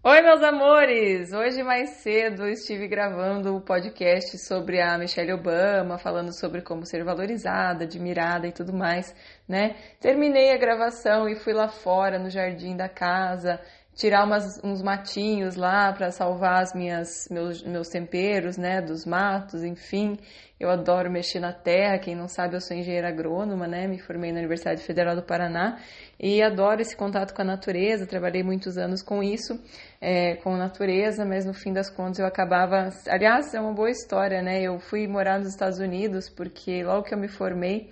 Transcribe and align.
Oi, 0.00 0.22
meus 0.22 0.40
amores! 0.44 1.32
Hoje 1.32 1.60
mais 1.64 1.90
cedo 2.02 2.46
estive 2.46 2.86
gravando 2.86 3.56
o 3.56 3.60
podcast 3.60 4.38
sobre 4.38 4.80
a 4.80 4.96
Michelle 4.96 5.32
Obama, 5.32 5.98
falando 5.98 6.32
sobre 6.32 6.62
como 6.62 6.86
ser 6.86 7.02
valorizada, 7.02 7.82
admirada 7.82 8.46
e 8.46 8.52
tudo 8.52 8.72
mais, 8.72 9.12
né? 9.46 9.74
Terminei 10.00 10.52
a 10.52 10.56
gravação 10.56 11.28
e 11.28 11.34
fui 11.34 11.52
lá 11.52 11.68
fora 11.68 12.16
no 12.16 12.30
jardim 12.30 12.76
da 12.76 12.88
casa 12.88 13.60
tirar 13.98 14.24
umas, 14.24 14.60
uns 14.62 14.80
matinhos 14.80 15.56
lá 15.56 15.92
para 15.92 16.12
salvar 16.12 16.62
as 16.62 16.72
minhas 16.72 17.28
meus, 17.28 17.64
meus 17.64 17.88
temperos, 17.88 18.56
né, 18.56 18.80
dos 18.80 19.04
matos, 19.04 19.64
enfim. 19.64 20.16
Eu 20.58 20.70
adoro 20.70 21.10
mexer 21.10 21.40
na 21.40 21.52
terra. 21.52 21.98
Quem 21.98 22.14
não 22.14 22.28
sabe, 22.28 22.54
eu 22.54 22.60
sou 22.60 22.76
engenheira 22.76 23.08
agrônoma, 23.08 23.66
né? 23.66 23.88
Me 23.88 23.98
formei 23.98 24.30
na 24.32 24.38
Universidade 24.38 24.82
Federal 24.82 25.16
do 25.16 25.22
Paraná 25.22 25.78
e 26.18 26.40
adoro 26.40 26.80
esse 26.80 26.96
contato 26.96 27.34
com 27.34 27.42
a 27.42 27.44
natureza. 27.44 28.06
Trabalhei 28.06 28.42
muitos 28.42 28.78
anos 28.78 29.02
com 29.02 29.20
isso, 29.20 29.60
é, 30.00 30.36
com 30.36 30.56
natureza, 30.56 31.24
mas 31.24 31.44
no 31.44 31.52
fim 31.52 31.72
das 31.72 31.90
contas 31.90 32.20
eu 32.20 32.26
acabava. 32.26 32.90
Aliás, 33.08 33.52
é 33.52 33.60
uma 33.60 33.72
boa 33.72 33.90
história, 33.90 34.42
né? 34.42 34.62
Eu 34.62 34.78
fui 34.78 35.08
morar 35.08 35.38
nos 35.38 35.48
Estados 35.48 35.78
Unidos 35.78 36.28
porque 36.28 36.84
logo 36.84 37.02
que 37.02 37.14
eu 37.14 37.18
me 37.18 37.28
formei 37.28 37.88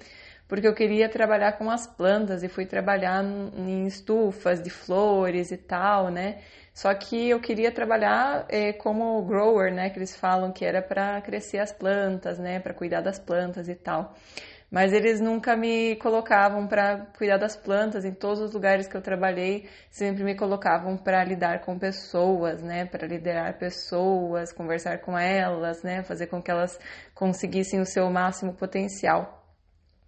porque 0.49 0.67
eu 0.67 0.75
queria 0.75 1.09
trabalhar 1.09 1.53
com 1.53 1.71
as 1.71 1.87
plantas 1.87 2.43
e 2.43 2.49
fui 2.49 2.67
trabalhar 2.67 3.25
em 3.25 3.87
estufas 3.87 4.63
de 4.63 4.71
flores 4.71 5.51
e 5.51 5.57
tal, 5.57 6.11
né? 6.11 6.39
Só 6.73 6.93
que 6.95 7.31
eu 7.31 7.41
queria 7.41 7.73
trabalhar 7.73 8.45
é, 8.49 8.73
como 8.73 9.25
grower, 9.25 9.73
né? 9.75 9.91
Que 9.91 9.99
eles 9.99 10.15
falam 10.15 10.53
que 10.53 10.65
era 10.65 10.83
para 10.83 11.21
crescer 11.23 11.59
as 11.59 11.73
plantas, 11.73 12.39
né? 12.39 12.61
Para 12.61 12.75
cuidar 12.75 13.01
das 13.01 13.19
plantas 13.19 13.69
e 13.69 13.75
tal. 13.75 14.15
Mas 14.71 14.93
eles 14.93 15.21
nunca 15.21 15.57
me 15.57 15.97
colocavam 15.97 16.67
para 16.67 17.07
cuidar 17.17 17.39
das 17.39 17.57
plantas. 17.57 18.05
Em 18.05 18.13
todos 18.13 18.41
os 18.41 18.53
lugares 18.53 18.87
que 18.87 18.97
eu 18.97 19.01
trabalhei, 19.01 19.69
sempre 19.91 20.23
me 20.23 20.35
colocavam 20.37 20.97
para 20.97 21.25
lidar 21.25 21.61
com 21.61 21.79
pessoas, 21.79 22.63
né? 22.63 22.85
Para 22.85 23.07
liderar 23.07 23.59
pessoas, 23.59 24.53
conversar 24.53 24.99
com 25.01 25.19
elas, 25.19 25.83
né? 25.83 26.03
Fazer 26.03 26.27
com 26.27 26.43
que 26.43 26.51
elas 26.51 26.79
conseguissem 27.15 27.81
o 27.81 27.87
seu 27.87 28.11
máximo 28.11 28.53
potencial 28.53 29.46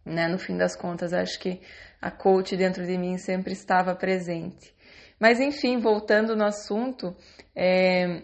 né? 0.08 0.28
No 0.28 0.38
fim 0.38 0.56
das 0.56 0.74
contas, 0.74 1.12
acho 1.12 1.38
que 1.38 1.60
a 2.00 2.10
coach 2.10 2.56
dentro 2.56 2.86
de 2.86 2.96
mim 2.96 3.18
sempre 3.18 3.52
estava 3.52 3.94
presente. 3.94 4.74
Mas 5.18 5.40
enfim, 5.40 5.78
voltando 5.78 6.36
no 6.36 6.44
assunto, 6.44 7.16
é, 7.54 8.22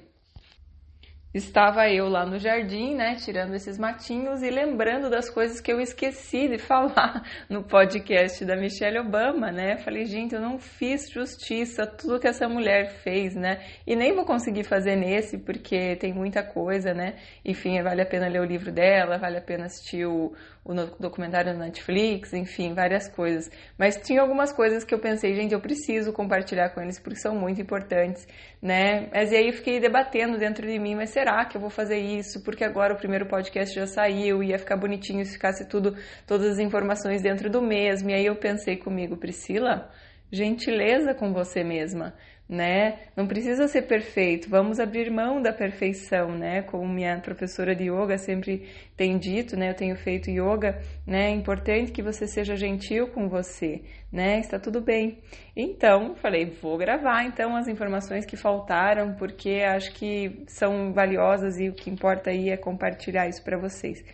estava 1.35 1.91
eu 1.91 2.09
lá 2.09 2.25
no 2.25 2.39
jardim, 2.39 2.95
né, 2.95 3.17
tirando 3.17 3.55
esses 3.55 3.77
matinhos 3.77 4.41
e 4.41 4.51
lembrando 4.51 5.11
das 5.11 5.29
coisas 5.29 5.61
que 5.61 5.73
eu 5.73 5.81
esqueci 5.81 6.47
de 6.47 6.59
falar 6.63 7.25
no 7.51 7.65
podcast 7.65 8.45
da 8.45 8.55
Michelle 8.55 9.01
Obama, 9.01 9.51
né? 9.51 9.77
Falei, 9.79 10.07
gente, 10.07 10.35
eu 10.35 10.41
não 10.41 10.61
fiz 10.61 11.11
justiça 11.11 11.87
tudo 11.87 12.21
que 12.21 12.29
essa 12.29 12.49
mulher 12.49 13.03
fez, 13.03 13.35
né? 13.35 13.65
E 13.85 13.97
nem 13.97 14.15
vou 14.15 14.25
conseguir 14.25 14.63
fazer 14.63 14.95
nesse 14.95 15.39
porque 15.39 15.97
tem 15.97 16.13
muita 16.13 16.43
coisa, 16.45 16.95
né? 16.95 17.17
Enfim, 17.45 17.83
vale 17.83 18.03
a 18.03 18.07
pena 18.07 18.29
ler 18.29 18.41
o 18.41 18.45
livro 18.45 18.71
dela, 18.71 19.19
vale 19.19 19.39
a 19.39 19.43
pena 19.43 19.67
assistir 19.67 20.07
o, 20.07 20.33
o 20.65 20.75
documentário 21.01 21.53
na 21.53 21.65
Netflix, 21.65 22.33
enfim, 22.33 22.75
várias 22.75 23.09
coisas. 23.09 23.51
Mas 23.77 23.97
tinha 23.97 24.21
algumas 24.21 24.53
coisas 24.53 24.85
que 24.85 24.95
eu 24.95 25.01
pensei, 25.01 25.35
gente, 25.35 25.53
eu 25.53 25.61
preciso 25.61 26.13
compartilhar 26.13 26.71
com 26.71 26.81
eles 26.81 27.01
porque 27.01 27.19
são 27.19 27.35
muito 27.35 27.61
importantes, 27.61 28.27
né? 28.63 29.09
Mas 29.13 29.33
e 29.33 29.37
aí 29.37 29.49
eu 29.49 29.53
fiquei 29.53 29.81
debatendo 29.81 30.39
dentro 30.39 30.65
de 30.65 30.79
mim, 30.79 30.95
mas 30.95 31.11
será 31.11 31.24
que 31.49 31.57
eu 31.57 31.61
vou 31.61 31.71
fazer 31.71 31.99
isso? 31.99 32.43
Porque 32.43 32.63
agora 32.63 32.93
o 32.93 32.97
primeiro 32.97 33.27
podcast 33.27 33.75
já 33.75 33.87
saiu, 33.87 34.43
ia 34.43 34.59
ficar 34.59 34.77
bonitinho 34.77 35.25
se 35.25 35.33
ficasse 35.33 35.69
tudo, 35.69 35.97
todas 36.27 36.53
as 36.53 36.59
informações 36.59 37.23
dentro 37.23 37.49
do 37.49 37.63
mesmo. 37.63 38.11
E 38.11 38.15
aí 38.15 38.27
eu 38.27 38.37
pensei 38.37 38.77
comigo, 38.77 39.17
Priscila, 39.17 39.91
gentileza 40.31 41.15
com 41.15 41.33
você 41.33 41.63
mesma 41.63 42.15
né? 42.49 42.99
Não 43.17 43.27
precisa 43.27 43.67
ser 43.69 43.83
perfeito, 43.83 44.51
vamos 44.51 44.79
abrir 44.79 45.11
mão 45.11 45.41
da 45.41 45.53
perfeição, 45.53 46.37
né? 46.37 46.63
Como 46.63 46.87
minha 46.87 47.19
professora 47.21 47.75
de 47.75 47.85
yoga 47.85 48.19
sempre 48.19 48.69
tem 48.97 49.19
dito, 49.19 49.57
né? 49.57 49.71
Eu 49.71 49.75
tenho 49.75 49.97
feito 49.97 50.31
yoga, 50.31 50.79
né? 51.07 51.31
É 51.31 51.31
importante 51.31 51.91
que 51.91 52.03
você 52.03 52.27
seja 52.27 52.55
gentil 52.55 53.09
com 53.09 53.29
você, 53.29 53.83
né? 54.13 54.41
Está 54.41 54.59
tudo 54.59 54.83
bem. 54.83 55.23
Então, 55.57 56.15
falei, 56.17 56.51
vou 56.61 56.77
gravar 56.77 57.25
então 57.25 57.57
as 57.57 57.67
informações 57.67 58.27
que 58.27 58.37
faltaram, 58.37 59.15
porque 59.15 59.63
acho 59.67 59.93
que 59.95 60.45
são 60.47 60.93
valiosas 60.93 61.59
e 61.59 61.71
o 61.71 61.75
que 61.75 61.89
importa 61.89 62.31
aí 62.31 62.51
é 62.51 62.57
compartilhar 62.59 63.27
isso 63.27 63.43
para 63.43 63.59
vocês. 63.59 64.05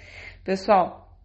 Pessoal, 0.44 1.18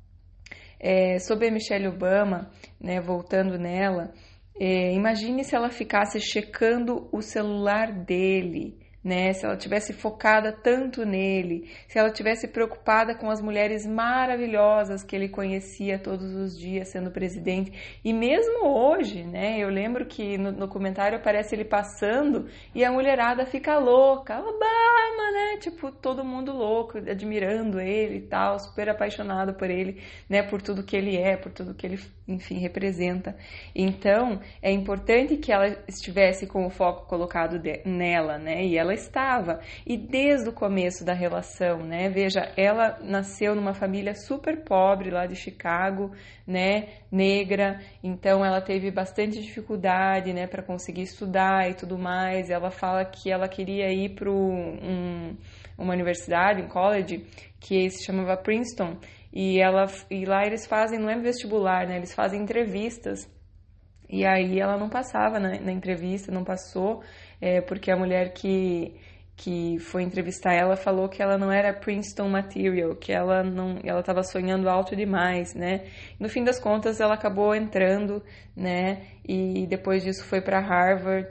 é, 0.80 1.20
sobre 1.20 1.48
a 1.50 1.52
Michelle 1.52 1.88
Obama, 1.88 2.50
né? 2.82 3.00
Voltando 3.00 3.60
nela, 3.60 4.12
é, 4.60 4.94
imagine 4.94 5.44
se 5.44 5.56
ela 5.56 5.70
ficasse 5.70 6.20
checando 6.20 7.08
o 7.12 7.22
celular 7.22 7.92
dele 7.92 8.78
né? 9.06 9.32
Se 9.34 9.46
ela 9.46 9.56
tivesse 9.56 9.94
focada 9.94 10.52
tanto 10.52 11.06
nele, 11.06 11.70
se 11.88 12.00
ela 12.00 12.10
tivesse 12.10 12.48
preocupada 12.48 13.14
com 13.14 13.30
as 13.30 13.40
mulheres 13.40 13.86
maravilhosas 13.86 15.04
que 15.04 15.16
ele 15.16 15.30
conhecia 15.30 16.00
todos 16.00 16.34
os 16.34 16.58
dias 16.58 16.88
sendo 16.88 17.12
presidente, 17.12 17.72
e 18.04 18.12
mesmo 18.12 18.68
hoje, 18.68 19.24
né? 19.24 19.60
Eu 19.60 19.70
lembro 19.70 20.08
que 20.08 20.40
no 20.40 20.52
documentário 20.52 21.20
aparece 21.20 21.54
ele 21.54 21.66
passando 21.66 22.48
e 22.74 22.84
a 22.84 22.92
mulherada 22.92 23.46
fica 23.46 23.78
louca, 23.78 24.40
Obama, 24.40 25.32
né? 25.32 25.58
Tipo, 25.60 25.92
todo 25.92 26.26
mundo 26.26 26.52
louco, 26.52 26.98
admirando 26.98 27.80
ele 27.80 28.18
e 28.18 28.22
tal, 28.22 28.58
super 28.58 28.90
apaixonado 28.90 29.54
por 29.54 29.70
ele, 29.70 30.02
né? 30.28 30.42
Por 30.42 30.64
tudo 30.64 30.84
que 30.84 30.98
ele 30.98 31.16
é, 31.16 31.38
por 31.38 31.52
tudo 31.52 31.76
que 31.76 31.86
ele, 31.86 32.00
enfim, 32.28 32.58
representa. 32.58 33.36
Então, 33.76 34.40
é 34.62 34.72
importante 34.72 35.38
que 35.38 35.52
ela 35.52 35.68
estivesse 35.88 36.48
com 36.48 36.66
o 36.66 36.70
foco 36.70 37.08
colocado 37.08 37.62
nela, 37.86 38.40
né? 38.40 38.66
E 38.66 38.78
ela 38.78 38.94
estava. 38.94 39.60
E 39.86 39.96
desde 39.96 40.50
o 40.50 40.54
começo 40.54 41.06
da 41.06 41.14
relação, 41.14 41.86
né? 41.86 42.10
Veja, 42.10 42.52
ela 42.58 42.98
nasceu 43.02 43.54
numa 43.54 43.74
família 43.74 44.16
super 44.16 44.64
pobre 44.64 45.12
lá 45.12 45.28
de 45.28 45.36
Chicago, 45.36 46.12
né? 46.48 46.90
Negra, 47.12 47.80
então 48.04 48.44
ela 48.44 48.60
teve 48.60 48.90
bastante 48.90 49.40
dificuldade, 49.40 50.34
né? 50.34 50.48
Para 50.48 50.64
conseguir 50.64 51.04
estudar 51.04 51.70
e 51.70 51.76
tudo 51.76 51.98
mais. 51.98 52.50
Ela 52.50 52.72
fala 52.72 53.06
que 53.06 53.32
ela 53.32 53.48
queria 53.48 53.92
ir 53.94 54.16
para 54.16 54.32
um, 54.32 55.38
uma 55.78 55.94
universidade, 55.94 56.62
um 56.62 56.68
college, 56.68 57.24
que 57.60 57.90
se 57.90 58.04
chamava 58.04 58.36
Princeton. 58.36 58.98
E, 59.36 59.60
ela, 59.60 59.86
e 60.10 60.26
lá 60.26 60.46
eles 60.46 60.66
fazem, 60.66 60.98
não 60.98 61.10
é 61.10 61.20
vestibular, 61.20 61.86
né? 61.86 61.98
Eles 61.98 62.14
fazem 62.14 62.42
entrevistas. 62.42 63.30
E 64.10 64.26
aí 64.26 64.60
ela 64.60 64.78
não 64.78 64.90
passava 64.90 65.40
na, 65.40 65.60
na 65.60 65.72
entrevista, 65.74 66.32
não 66.32 66.44
passou 66.44 67.04
é, 67.42 67.60
porque 67.60 67.92
a 67.92 67.98
mulher 67.98 68.34
que, 68.34 68.96
que 69.36 69.78
foi 69.80 70.04
entrevistar 70.04 70.54
ela 70.54 70.78
falou 70.78 71.10
que 71.10 71.22
ela 71.22 71.38
não 71.38 71.52
era 71.52 71.74
Princeton 71.74 72.30
material, 72.30 72.96
que 72.96 73.12
ela 73.12 73.44
não, 73.44 73.80
ela 73.84 74.00
estava 74.00 74.24
sonhando 74.24 74.70
alto 74.70 74.96
demais, 74.96 75.54
né? 75.54 75.86
No 76.20 76.30
fim 76.30 76.44
das 76.44 76.60
contas, 76.60 77.02
ela 77.02 77.16
acabou 77.16 77.54
entrando, 77.54 78.24
né? 78.56 79.02
E 79.28 79.68
depois 79.68 80.04
disso 80.04 80.24
foi 80.26 80.40
para 80.40 80.60
Harvard 80.62 81.28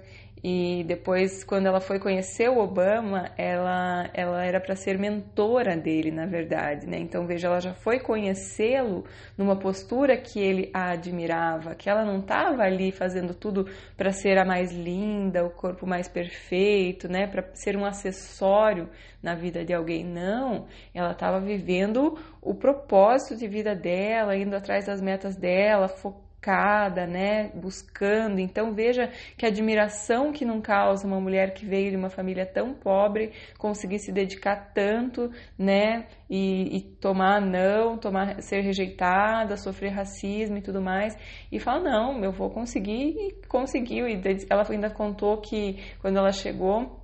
e 0.47 0.85
depois, 0.85 1.43
quando 1.43 1.65
ela 1.65 1.81
foi 1.81 1.99
conhecer 1.99 2.51
o 2.51 2.59
Obama, 2.59 3.31
ela, 3.35 4.11
ela 4.13 4.45
era 4.45 4.61
para 4.61 4.77
ser 4.77 4.99
mentora 4.99 5.75
dele, 5.75 6.11
na 6.11 6.27
verdade, 6.27 6.87
né? 6.87 6.99
Então, 6.99 7.27
veja, 7.27 7.47
ela 7.47 7.61
já 7.63 7.73
foi 7.73 7.99
conhecê-lo 7.99 9.07
numa 9.39 9.57
postura 9.57 10.19
que 10.19 10.39
ele 10.39 10.71
a 10.75 10.91
admirava, 10.91 11.75
que 11.75 11.89
ela 11.89 12.05
não 12.05 12.19
estava 12.19 12.63
ali 12.63 12.93
fazendo 12.93 13.33
tudo 13.33 13.67
para 13.97 14.13
ser 14.13 14.37
a 14.37 14.45
mais 14.45 14.71
linda, 14.71 15.47
o 15.47 15.51
corpo 15.51 15.87
mais 15.87 16.09
perfeito, 16.09 17.09
né? 17.09 17.27
Para 17.27 17.49
ser 17.55 17.75
um 17.75 17.87
acessório 17.87 18.91
na 19.23 19.35
vida 19.35 19.65
de 19.65 19.73
alguém. 19.73 20.05
Não, 20.05 20.67
ela 20.93 21.13
estava 21.13 21.41
vivendo 21.41 22.19
o 22.43 22.55
propósito 22.55 23.35
de 23.35 23.49
vida 23.49 23.75
dela, 23.75 24.37
indo 24.37 24.55
atrás 24.55 24.85
das 24.85 25.01
metas 25.01 25.37
dela, 25.37 25.89
focando 25.89 26.24
focada, 26.45 27.07
né, 27.07 27.51
buscando. 27.55 28.39
Então 28.39 28.75
veja 28.75 29.11
que 29.37 29.47
admiração 29.47 30.31
que 30.31 30.45
não 30.45 30.61
causa 30.61 31.07
uma 31.07 31.19
mulher 31.19 31.55
que 31.55 31.65
veio 31.65 31.91
de 31.91 31.97
uma 31.97 32.11
família 32.11 32.45
tão 32.45 32.75
pobre 32.75 33.33
conseguir 33.59 33.99
se 33.99 34.13
dedicar 34.13 34.73
tanto, 34.75 35.31
né, 35.59 36.07
e, 36.29 36.77
e 36.77 36.81
tomar 37.01 37.41
não, 37.41 37.97
tomar 37.97 38.43
ser 38.43 38.61
rejeitada, 38.61 39.57
sofrer 39.57 39.91
racismo 39.91 40.59
e 40.59 40.63
tudo 40.63 40.83
mais, 40.83 41.17
e 41.51 41.59
fala 41.59 41.81
não, 41.81 42.23
eu 42.23 42.33
vou 42.33 42.51
conseguir 42.51 43.17
e 43.17 43.47
conseguiu. 43.49 44.07
E 44.07 44.21
ela 44.51 44.65
ainda 44.69 44.91
contou 44.91 45.39
que 45.39 45.83
quando 46.01 46.19
ela 46.19 46.33
chegou 46.33 47.04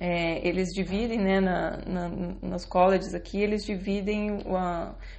é, 0.00 0.46
eles 0.46 0.68
dividem, 0.68 1.18
né, 1.18 1.40
na, 1.40 1.78
na, 1.84 2.08
nos 2.08 2.64
colleges 2.64 3.14
aqui, 3.14 3.42
eles 3.42 3.64
dividem 3.64 4.38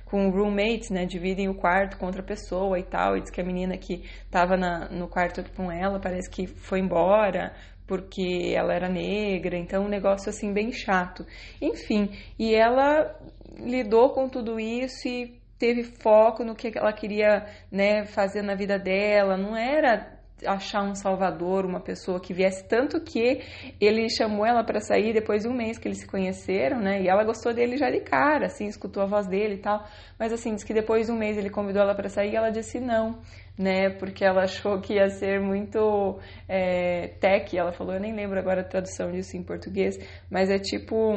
com 0.06 0.30
roommates, 0.30 0.90
né, 0.90 1.06
dividem 1.06 1.50
o 1.50 1.54
quarto 1.54 1.98
com 1.98 2.06
outra 2.06 2.24
pessoa 2.24 2.80
e 2.80 2.84
tal, 2.84 3.18
e 3.18 3.22
diz 3.22 3.30
que 3.30 3.42
a 3.42 3.44
menina 3.44 3.78
que 3.78 4.06
estava 4.24 4.56
no 4.90 5.10
quarto 5.10 5.44
com 5.54 5.70
ela 5.70 6.00
parece 6.00 6.30
que 6.30 6.48
foi 6.48 6.80
embora 6.80 7.54
porque 7.86 8.54
ela 8.56 8.74
era 8.74 8.88
negra, 8.88 9.58
então 9.58 9.84
um 9.84 9.90
negócio 9.90 10.30
assim 10.30 10.54
bem 10.54 10.72
chato. 10.72 11.26
Enfim, 11.60 12.12
e 12.38 12.54
ela 12.54 13.20
lidou 13.58 14.12
com 14.12 14.30
tudo 14.30 14.60
isso 14.60 15.08
e 15.08 15.42
teve 15.58 15.84
foco 15.84 16.44
no 16.44 16.56
que 16.56 16.72
ela 16.78 16.94
queria, 16.94 17.48
né, 17.70 18.06
fazer 18.06 18.44
na 18.44 18.56
vida 18.56 18.80
dela, 18.80 19.36
não 19.36 19.58
era 19.58 20.19
achar 20.46 20.84
um 20.84 20.96
salvador, 20.96 21.66
uma 21.66 21.80
pessoa 21.80 22.20
que 22.20 22.34
viesse. 22.34 22.68
Tanto 22.68 23.00
que 23.02 23.42
ele 23.80 24.10
chamou 24.10 24.46
ela 24.46 24.64
para 24.64 24.80
sair 24.80 25.14
depois 25.14 25.44
de 25.44 25.50
um 25.50 25.54
mês 25.54 25.78
que 25.78 25.88
eles 25.88 26.00
se 26.00 26.08
conheceram, 26.08 26.80
né? 26.80 27.02
E 27.02 27.08
ela 27.08 27.24
gostou 27.24 27.54
dele 27.54 27.78
já 27.78 27.90
de 27.90 28.02
cara, 28.02 28.48
assim, 28.48 28.68
escutou 28.68 29.04
a 29.04 29.06
voz 29.06 29.28
dele 29.28 29.56
e 29.56 29.60
tal. 29.60 29.86
Mas 30.18 30.32
assim, 30.34 30.56
diz 30.56 30.64
que 30.64 30.74
depois 30.74 31.08
de 31.08 31.12
um 31.12 31.18
mês 31.18 31.38
ele 31.38 31.50
convidou 31.50 31.82
ela 31.82 31.96
para 31.96 32.10
sair 32.10 32.34
e 32.34 32.36
ela 32.36 32.50
disse 32.50 32.80
não, 32.80 33.20
né? 33.58 33.90
Porque 33.90 34.24
ela 34.24 34.44
achou 34.44 34.80
que 34.80 34.94
ia 34.96 35.10
ser 35.10 35.40
muito 35.40 36.20
é, 36.48 37.10
tech. 37.20 37.58
Ela 37.58 37.72
falou, 37.72 37.94
eu 37.94 38.00
nem 38.00 38.14
lembro 38.14 38.40
agora 38.40 38.62
a 38.62 38.64
tradução 38.66 39.12
disso 39.12 39.38
em 39.38 39.44
português, 39.44 39.98
mas 40.30 40.50
é 40.50 40.58
tipo 40.58 41.16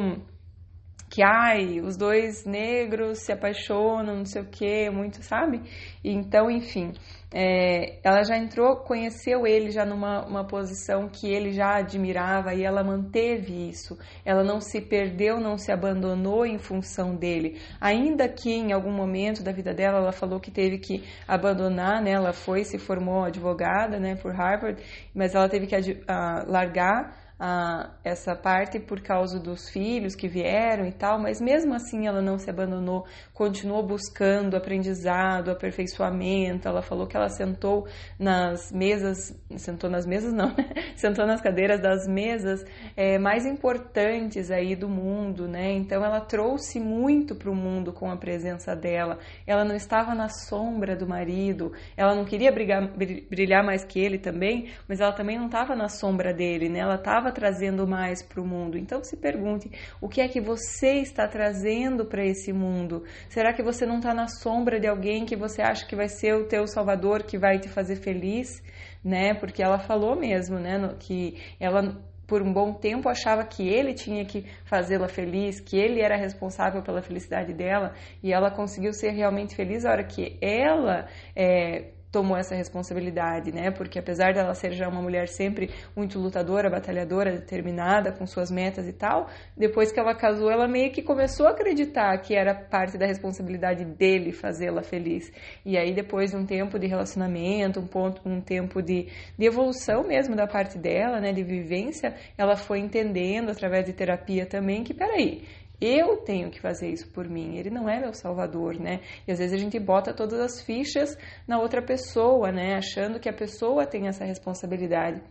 que 1.13 1.21
ai, 1.21 1.79
os 1.79 1.95
dois 1.95 2.43
negros 2.43 3.19
se 3.19 3.31
apaixonam, 3.31 4.15
não 4.15 4.25
sei 4.25 4.41
o 4.41 4.45
que, 4.45 4.89
muito, 4.89 5.21
sabe? 5.21 5.61
Então, 6.03 6.49
enfim, 6.49 6.91
é, 7.31 7.99
ela 8.03 8.23
já 8.23 8.35
entrou, 8.35 8.77
conheceu 8.77 9.45
ele 9.45 9.69
já 9.69 9.85
numa 9.85 10.25
uma 10.25 10.43
posição 10.43 11.07
que 11.07 11.31
ele 11.31 11.51
já 11.51 11.77
admirava 11.77 12.55
e 12.55 12.63
ela 12.63 12.83
manteve 12.83 13.69
isso. 13.69 13.95
Ela 14.25 14.43
não 14.43 14.59
se 14.59 14.81
perdeu, 14.81 15.39
não 15.39 15.55
se 15.55 15.71
abandonou 15.71 16.47
em 16.47 16.57
função 16.57 17.15
dele. 17.15 17.61
Ainda 17.79 18.27
que 18.27 18.51
em 18.51 18.73
algum 18.73 18.91
momento 18.91 19.43
da 19.43 19.51
vida 19.51 19.71
dela 19.71 19.99
ela 19.99 20.11
falou 20.11 20.39
que 20.39 20.49
teve 20.49 20.79
que 20.79 21.03
abandonar, 21.27 22.01
né? 22.01 22.13
Ela 22.13 22.33
foi, 22.33 22.63
se 22.63 22.79
formou 22.79 23.23
advogada, 23.23 23.99
né, 23.99 24.15
por 24.15 24.33
Harvard, 24.33 24.81
mas 25.13 25.35
ela 25.35 25.47
teve 25.47 25.67
que 25.67 25.75
uh, 25.75 26.51
largar 26.51 27.22
a, 27.39 27.91
essa 28.03 28.35
parte 28.35 28.79
por 28.79 29.01
causa 29.01 29.39
dos 29.39 29.69
filhos 29.69 30.15
que 30.15 30.27
vieram 30.27 30.85
e 30.85 30.91
tal, 30.91 31.19
mas 31.19 31.41
mesmo 31.41 31.73
assim 31.73 32.07
ela 32.07 32.21
não 32.21 32.37
se 32.37 32.49
abandonou, 32.49 33.05
continuou 33.33 33.83
buscando 33.83 34.55
aprendizado, 34.55 35.51
aperfeiçoamento. 35.51 36.67
Ela 36.67 36.81
falou 36.81 37.07
que 37.07 37.17
ela 37.17 37.29
sentou 37.29 37.87
nas 38.17 38.71
mesas, 38.71 39.37
sentou 39.57 39.89
nas 39.89 40.05
mesas 40.05 40.31
não, 40.31 40.55
sentou 40.95 41.25
nas 41.25 41.41
cadeiras 41.41 41.81
das 41.81 42.07
mesas 42.07 42.63
é, 42.95 43.17
mais 43.17 43.45
importantes 43.45 44.49
aí 44.49 44.75
do 44.75 44.87
mundo, 44.87 45.47
né? 45.47 45.73
Então 45.73 46.03
ela 46.03 46.21
trouxe 46.21 46.79
muito 46.79 47.35
para 47.35 47.49
o 47.49 47.55
mundo 47.55 47.91
com 47.91 48.09
a 48.09 48.15
presença 48.15 48.75
dela. 48.75 49.19
Ela 49.45 49.65
não 49.65 49.75
estava 49.75 50.15
na 50.15 50.29
sombra 50.29 50.95
do 50.95 51.07
marido, 51.07 51.73
ela 51.97 52.15
não 52.15 52.23
queria 52.23 52.51
brigar, 52.51 52.87
brilhar 53.29 53.65
mais 53.65 53.83
que 53.83 53.99
ele 53.99 54.17
também, 54.17 54.69
mas 54.87 55.01
ela 55.01 55.11
também 55.11 55.37
não 55.37 55.47
estava 55.47 55.75
na 55.75 55.89
sombra 55.89 56.33
dele, 56.33 56.69
né? 56.69 56.79
Ela 56.79 56.95
estava 56.95 57.32
trazendo 57.33 57.85
mais 57.87 58.23
para 58.23 58.41
o 58.41 58.47
mundo. 58.47 58.77
Então 58.77 59.03
se 59.03 59.17
pergunte: 59.17 59.69
o 59.99 60.07
que 60.07 60.21
é 60.21 60.27
que 60.27 60.39
você 60.39 61.01
está 61.01 61.27
trazendo 61.27 62.05
para 62.05 62.25
esse 62.25 62.53
mundo? 62.53 63.03
Será 63.27 63.51
que 63.51 63.61
você 63.61 63.85
não 63.85 63.97
está 63.97 64.13
na 64.13 64.27
sombra 64.27 64.79
de 64.79 64.87
alguém 64.87 65.25
que 65.25 65.35
você 65.35 65.61
acha 65.61 65.85
que 65.85 65.95
vai 65.95 66.07
ser 66.07 66.35
o 66.35 66.45
teu 66.45 66.67
salvador, 66.67 67.23
que 67.23 67.37
vai 67.37 67.59
te 67.59 67.67
fazer 67.67 67.97
feliz? 67.97 68.63
Né? 69.03 69.33
Porque 69.33 69.61
ela 69.61 69.79
falou 69.79 70.15
mesmo, 70.15 70.57
né? 70.57 70.95
Que 70.99 71.37
ela 71.59 72.01
por 72.25 72.41
um 72.41 72.53
bom 72.53 72.73
tempo 72.73 73.09
achava 73.09 73.43
que 73.43 73.67
ele 73.67 73.93
tinha 73.93 74.25
que 74.25 74.45
fazê-la 74.65 75.07
feliz, 75.07 75.59
que 75.59 75.77
ele 75.77 76.01
era 76.01 76.15
responsável 76.15 76.81
pela 76.81 77.01
felicidade 77.01 77.53
dela, 77.53 77.93
e 78.21 78.31
ela 78.31 78.49
conseguiu 78.49 78.93
ser 78.93 79.11
realmente 79.11 79.55
feliz 79.55 79.85
a 79.85 79.91
hora 79.91 80.03
que 80.03 80.37
ela 80.41 81.07
é, 81.35 81.91
tomou 82.13 82.37
essa 82.37 82.53
responsabilidade, 82.53 83.51
né? 83.51 83.71
Porque 83.71 83.97
apesar 83.97 84.35
dela 84.35 84.53
ser 84.53 84.71
já 84.73 84.87
uma 84.87 85.01
mulher 85.01 85.27
sempre 85.27 85.71
muito 85.95 86.19
lutadora, 86.19 86.69
batalhadora, 86.69 87.31
determinada 87.31 88.11
com 88.11 88.27
suas 88.27 88.51
metas 88.51 88.87
e 88.87 88.93
tal, 88.93 89.27
depois 89.57 89.91
que 89.91 89.99
ela 89.99 90.13
casou, 90.13 90.51
ela 90.51 90.67
meio 90.67 90.91
que 90.91 91.01
começou 91.01 91.47
a 91.47 91.49
acreditar 91.49 92.15
que 92.19 92.35
era 92.35 92.53
parte 92.53 92.99
da 92.99 93.07
responsabilidade 93.07 93.83
dele 93.83 94.31
fazê-la 94.31 94.83
feliz. 94.83 95.33
E 95.65 95.75
aí 95.75 95.91
depois 95.91 96.29
de 96.29 96.37
um 96.37 96.45
tempo 96.45 96.77
de 96.77 96.85
relacionamento, 96.85 97.79
um 97.79 97.87
ponto, 97.87 98.21
um 98.23 98.39
tempo 98.39 98.79
de, 98.79 99.07
de 99.35 99.45
evolução 99.45 100.03
mesmo 100.07 100.35
da 100.35 100.45
parte 100.45 100.77
dela, 100.77 101.19
né, 101.19 101.33
de 101.33 101.43
vivência, 101.43 102.13
ela 102.37 102.55
foi 102.55 102.77
entendendo 102.77 103.49
através 103.49 103.85
de 103.85 103.93
terapia 103.93 104.45
também 104.45 104.83
que 104.83 104.93
peraí, 104.93 105.41
eu 105.81 106.17
tenho 106.17 106.49
que 106.49 106.61
fazer 106.61 106.89
isso 106.89 107.09
por 107.11 107.27
mim, 107.27 107.57
ele 107.57 107.69
não 107.69 107.89
é 107.89 107.99
meu 107.99 108.13
salvador, 108.13 108.79
né? 108.79 109.01
E 109.27 109.31
às 109.31 109.39
vezes 109.39 109.53
a 109.53 109.57
gente 109.57 109.79
bota 109.79 110.13
todas 110.13 110.39
as 110.39 110.61
fichas 110.61 111.17
na 111.47 111.59
outra 111.59 111.81
pessoa, 111.81 112.51
né? 112.51 112.75
Achando 112.75 113.19
que 113.19 113.29
a 113.29 113.33
pessoa 113.33 113.85
tem 113.85 114.07
essa 114.07 114.23
responsabilidade. 114.23 115.21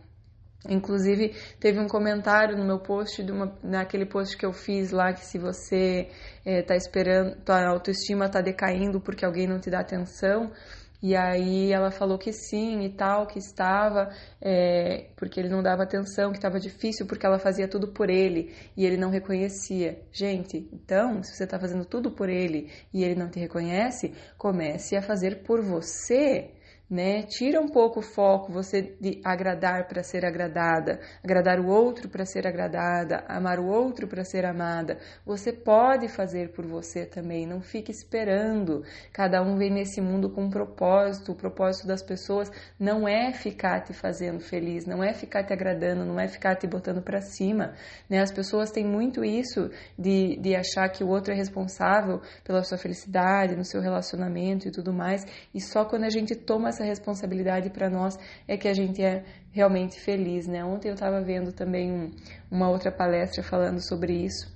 Inclusive, 0.69 1.35
teve 1.59 1.77
um 1.79 1.87
comentário 1.87 2.57
no 2.57 2.63
meu 2.63 2.79
post, 2.79 3.21
uma, 3.29 3.57
naquele 3.61 4.05
post 4.05 4.37
que 4.37 4.45
eu 4.45 4.53
fiz 4.53 4.91
lá, 4.91 5.11
que 5.11 5.25
se 5.25 5.37
você 5.37 6.07
está 6.45 6.73
eh, 6.73 6.77
esperando, 6.77 7.35
tua 7.43 7.67
autoestima 7.67 8.27
está 8.27 8.39
decaindo 8.39 9.01
porque 9.01 9.25
alguém 9.25 9.45
não 9.45 9.59
te 9.59 9.69
dá 9.69 9.81
atenção, 9.81 10.51
e 11.03 11.17
aí 11.17 11.69
ela 11.73 11.91
falou 11.91 12.17
que 12.17 12.31
sim 12.31 12.85
e 12.85 12.89
tal, 12.89 13.27
que 13.27 13.37
estava, 13.37 14.09
é, 14.41 15.09
porque 15.17 15.37
ele 15.37 15.49
não 15.49 15.61
dava 15.61 15.83
atenção, 15.83 16.31
que 16.31 16.37
estava 16.37 16.61
difícil 16.61 17.05
porque 17.05 17.25
ela 17.25 17.37
fazia 17.37 17.67
tudo 17.67 17.89
por 17.89 18.09
ele 18.09 18.55
e 18.77 18.85
ele 18.85 18.95
não 18.95 19.09
reconhecia. 19.09 20.01
Gente, 20.13 20.69
então, 20.71 21.21
se 21.21 21.35
você 21.35 21.43
está 21.43 21.59
fazendo 21.59 21.83
tudo 21.83 22.09
por 22.09 22.29
ele 22.29 22.71
e 22.93 23.03
ele 23.03 23.15
não 23.15 23.29
te 23.29 23.37
reconhece, 23.37 24.13
comece 24.37 24.95
a 24.95 25.01
fazer 25.01 25.43
por 25.43 25.61
você 25.61 26.51
né? 26.93 27.23
Tira 27.23 27.59
um 27.59 27.67
pouco 27.67 28.01
o 28.01 28.03
foco 28.03 28.51
você 28.51 28.83
de 29.01 29.19
agradar 29.25 29.87
para 29.87 30.03
ser 30.03 30.23
agradada, 30.23 30.99
agradar 31.23 31.59
o 31.59 31.67
outro 31.67 32.07
para 32.07 32.23
ser 32.23 32.45
agradada, 32.45 33.23
amar 33.27 33.59
o 33.59 33.65
outro 33.65 34.07
para 34.07 34.23
ser 34.23 34.45
amada. 34.45 34.99
Você 35.25 35.51
pode 35.51 36.07
fazer 36.07 36.51
por 36.51 36.67
você 36.67 37.03
também, 37.03 37.47
não 37.47 37.61
fique 37.61 37.91
esperando. 37.91 38.83
Cada 39.11 39.41
um 39.41 39.57
vem 39.57 39.71
nesse 39.71 39.99
mundo 39.99 40.29
com 40.29 40.43
um 40.43 40.51
propósito. 40.51 41.31
O 41.31 41.35
propósito 41.35 41.87
das 41.87 42.03
pessoas 42.03 42.51
não 42.79 43.07
é 43.07 43.33
ficar 43.33 43.81
te 43.81 43.91
fazendo 43.91 44.39
feliz, 44.39 44.85
não 44.85 45.03
é 45.03 45.13
ficar 45.13 45.43
te 45.43 45.51
agradando, 45.51 46.05
não 46.05 46.19
é 46.19 46.27
ficar 46.27 46.55
te 46.55 46.67
botando 46.67 47.01
para 47.01 47.21
cima, 47.21 47.73
né? 48.07 48.19
As 48.19 48.31
pessoas 48.31 48.69
têm 48.69 48.85
muito 48.85 49.25
isso 49.25 49.71
de, 49.97 50.37
de 50.39 50.55
achar 50.55 50.87
que 50.89 51.03
o 51.03 51.07
outro 51.07 51.33
é 51.33 51.35
responsável 51.35 52.21
pela 52.43 52.61
sua 52.63 52.77
felicidade, 52.77 53.55
no 53.55 53.65
seu 53.65 53.81
relacionamento 53.81 54.67
e 54.67 54.71
tudo 54.71 54.93
mais, 54.93 55.25
e 55.55 55.59
só 55.59 55.85
quando 55.85 56.03
a 56.03 56.09
gente 56.09 56.35
toma 56.35 56.69
essa 56.69 56.82
essa 56.83 56.85
responsabilidade 56.85 57.69
para 57.69 57.89
nós 57.89 58.19
é 58.47 58.57
que 58.57 58.67
a 58.67 58.73
gente 58.73 59.01
é 59.01 59.23
realmente 59.51 59.99
feliz, 59.99 60.47
né? 60.47 60.63
Ontem 60.63 60.89
eu 60.89 60.93
estava 60.93 61.21
vendo 61.21 61.51
também 61.51 61.91
um, 61.91 62.11
uma 62.51 62.69
outra 62.69 62.91
palestra 62.91 63.41
falando 63.41 63.79
sobre 63.79 64.13
isso. 64.13 64.53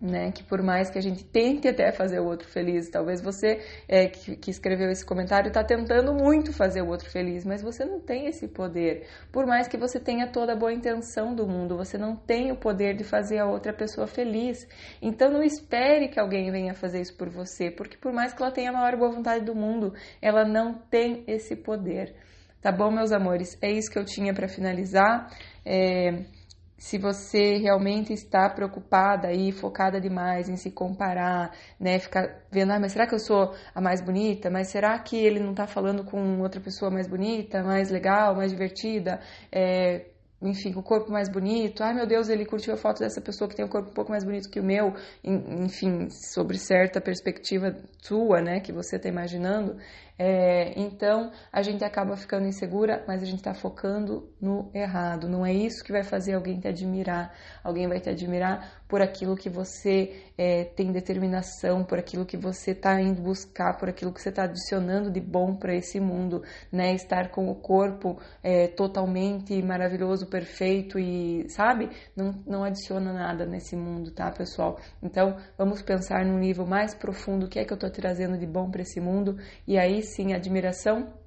Né, 0.00 0.32
que 0.32 0.42
por 0.42 0.62
mais 0.62 0.88
que 0.88 0.96
a 0.96 1.02
gente 1.02 1.22
tente 1.22 1.68
até 1.68 1.92
fazer 1.92 2.20
o 2.20 2.24
outro 2.24 2.48
feliz, 2.48 2.88
talvez 2.88 3.20
você 3.20 3.60
é, 3.86 4.06
que, 4.08 4.34
que, 4.34 4.50
escreveu 4.50 4.90
esse 4.90 5.04
comentário 5.04 5.48
está 5.48 5.62
tentando 5.62 6.14
muito 6.14 6.54
fazer 6.54 6.80
o 6.80 6.88
outro 6.88 7.10
feliz, 7.10 7.44
mas 7.44 7.60
você 7.60 7.84
não 7.84 8.00
tem 8.00 8.26
esse 8.26 8.48
poder. 8.48 9.06
Por 9.30 9.44
mais 9.44 9.68
que 9.68 9.76
você 9.76 10.00
tenha 10.00 10.26
toda 10.26 10.54
a 10.54 10.56
boa 10.56 10.72
intenção 10.72 11.34
do 11.34 11.46
mundo, 11.46 11.76
você 11.76 11.98
não 11.98 12.16
tem 12.16 12.50
o 12.50 12.56
poder 12.56 12.96
de 12.96 13.04
fazer 13.04 13.40
a 13.40 13.46
outra 13.46 13.74
pessoa 13.74 14.06
feliz. 14.06 14.66
Então 15.02 15.30
não 15.30 15.42
espere 15.42 16.08
que 16.08 16.18
alguém 16.18 16.50
venha 16.50 16.72
fazer 16.72 17.02
isso 17.02 17.14
por 17.14 17.28
você, 17.28 17.70
porque 17.70 17.98
por 17.98 18.10
mais 18.10 18.32
que 18.32 18.42
ela 18.42 18.50
tenha 18.50 18.70
a 18.70 18.72
maior 18.72 18.96
boa 18.96 19.10
vontade 19.10 19.44
do 19.44 19.54
mundo, 19.54 19.92
ela 20.22 20.46
não 20.46 20.72
tem 20.72 21.24
esse 21.26 21.54
poder. 21.54 22.14
Tá 22.62 22.72
bom, 22.72 22.90
meus 22.90 23.12
amores? 23.12 23.58
É 23.60 23.70
isso 23.70 23.90
que 23.90 23.98
eu 23.98 24.04
tinha 24.06 24.32
para 24.32 24.48
finalizar. 24.48 25.28
É 25.62 26.39
se 26.80 26.96
você 26.96 27.58
realmente 27.58 28.10
está 28.14 28.48
preocupada 28.48 29.30
e 29.30 29.52
focada 29.52 30.00
demais 30.00 30.48
em 30.48 30.56
se 30.56 30.70
comparar, 30.70 31.54
né, 31.78 31.98
ficar 31.98 32.42
vendo, 32.50 32.72
ah, 32.72 32.80
mas 32.80 32.92
será 32.92 33.06
que 33.06 33.14
eu 33.14 33.18
sou 33.18 33.54
a 33.74 33.82
mais 33.82 34.00
bonita? 34.00 34.48
Mas 34.50 34.68
será 34.68 34.98
que 34.98 35.14
ele 35.14 35.40
não 35.40 35.50
está 35.50 35.66
falando 35.66 36.02
com 36.04 36.40
outra 36.40 36.58
pessoa 36.58 36.90
mais 36.90 37.06
bonita, 37.06 37.62
mais 37.62 37.90
legal, 37.90 38.34
mais 38.34 38.50
divertida? 38.50 39.20
É, 39.52 40.06
enfim, 40.42 40.72
o 40.74 40.82
corpo 40.82 41.10
mais 41.10 41.28
bonito. 41.28 41.82
Ai, 41.82 41.92
meu 41.92 42.06
Deus, 42.06 42.28
ele 42.28 42.46
curtiu 42.46 42.72
a 42.72 42.76
foto 42.76 43.00
dessa 43.00 43.20
pessoa 43.20 43.48
que 43.48 43.54
tem 43.54 43.64
um 43.64 43.68
corpo 43.68 43.90
um 43.90 43.94
pouco 43.94 44.10
mais 44.10 44.24
bonito 44.24 44.48
que 44.48 44.58
o 44.58 44.64
meu. 44.64 44.94
Enfim, 45.22 46.08
sobre 46.10 46.58
certa 46.58 47.00
perspectiva 47.00 47.76
sua, 48.02 48.40
né, 48.40 48.60
que 48.60 48.72
você 48.72 48.96
está 48.96 49.08
imaginando. 49.08 49.76
É, 50.22 50.78
então 50.78 51.30
a 51.50 51.62
gente 51.62 51.82
acaba 51.82 52.14
ficando 52.14 52.46
insegura, 52.46 53.02
mas 53.08 53.22
a 53.22 53.24
gente 53.24 53.38
está 53.38 53.54
focando 53.54 54.28
no 54.38 54.70
errado. 54.74 55.26
Não 55.26 55.46
é 55.46 55.52
isso 55.54 55.82
que 55.82 55.90
vai 55.90 56.02
fazer 56.02 56.34
alguém 56.34 56.60
te 56.60 56.68
admirar. 56.68 57.34
Alguém 57.64 57.88
vai 57.88 58.00
te 58.00 58.10
admirar 58.10 58.82
por 58.86 59.00
aquilo 59.00 59.34
que 59.34 59.48
você 59.48 60.24
é, 60.36 60.64
tem 60.64 60.92
determinação, 60.92 61.82
por 61.82 61.98
aquilo 61.98 62.26
que 62.26 62.36
você 62.36 62.72
está 62.72 63.00
indo 63.00 63.22
buscar, 63.22 63.78
por 63.78 63.88
aquilo 63.88 64.12
que 64.12 64.20
você 64.20 64.28
está 64.28 64.42
adicionando 64.42 65.10
de 65.10 65.20
bom 65.20 65.54
para 65.54 65.74
esse 65.74 65.98
mundo, 65.98 66.42
né? 66.70 66.92
Estar 66.92 67.30
com 67.30 67.48
o 67.50 67.54
corpo 67.54 68.20
é, 68.42 68.66
totalmente 68.66 69.62
maravilhoso, 69.62 70.26
perfeito 70.30 70.98
e, 70.98 71.46
sabe? 71.50 71.90
Não, 72.16 72.32
não 72.46 72.64
adiciona 72.64 73.12
nada 73.12 73.44
nesse 73.44 73.76
mundo, 73.76 74.10
tá, 74.12 74.30
pessoal? 74.30 74.78
Então 75.02 75.36
vamos 75.58 75.82
pensar 75.82 76.24
num 76.24 76.38
nível 76.38 76.64
mais 76.64 76.94
profundo: 76.94 77.46
o 77.46 77.48
que 77.48 77.58
é 77.58 77.64
que 77.64 77.72
eu 77.72 77.76
estou 77.76 77.90
trazendo 77.90 78.38
de 78.38 78.46
bom 78.46 78.70
para 78.70 78.82
esse 78.82 79.00
mundo? 79.00 79.36
E 79.66 79.76
aí 79.76 80.02
sim 80.02 80.32
admiração 80.32 81.19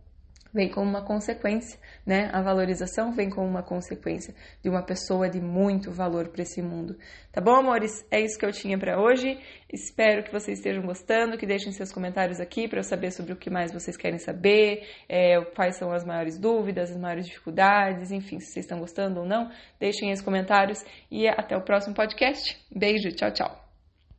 vem 0.53 0.69
como 0.69 0.89
uma 0.89 1.03
consequência, 1.03 1.79
né? 2.05 2.29
A 2.31 2.41
valorização 2.41 3.11
vem 3.11 3.29
como 3.29 3.47
uma 3.47 3.63
consequência 3.63 4.33
de 4.61 4.69
uma 4.69 4.83
pessoa 4.83 5.29
de 5.29 5.41
muito 5.41 5.91
valor 5.91 6.29
para 6.29 6.43
esse 6.43 6.61
mundo. 6.61 6.95
Tá 7.31 7.41
bom, 7.41 7.55
amores? 7.55 8.05
É 8.11 8.21
isso 8.21 8.37
que 8.37 8.45
eu 8.45 8.51
tinha 8.51 8.77
para 8.77 9.01
hoje. 9.01 9.39
Espero 9.71 10.23
que 10.23 10.31
vocês 10.31 10.59
estejam 10.59 10.83
gostando, 10.83 11.37
que 11.37 11.47
deixem 11.47 11.71
seus 11.71 11.91
comentários 11.91 12.39
aqui 12.39 12.67
para 12.67 12.79
eu 12.79 12.83
saber 12.83 13.11
sobre 13.11 13.33
o 13.33 13.35
que 13.35 13.49
mais 13.49 13.73
vocês 13.73 13.97
querem 13.97 14.19
saber, 14.19 14.87
é, 15.09 15.41
quais 15.55 15.77
são 15.77 15.91
as 15.91 16.05
maiores 16.05 16.37
dúvidas, 16.37 16.91
as 16.91 16.97
maiores 16.97 17.25
dificuldades, 17.25 18.11
enfim, 18.11 18.39
se 18.39 18.51
vocês 18.51 18.65
estão 18.65 18.79
gostando 18.79 19.21
ou 19.21 19.25
não, 19.25 19.49
deixem 19.79 20.13
os 20.13 20.21
comentários 20.21 20.83
e 21.09 21.27
até 21.27 21.57
o 21.57 21.61
próximo 21.61 21.95
podcast. 21.95 22.57
Beijo, 22.71 23.09
tchau, 23.11 23.31
tchau. 23.31 23.62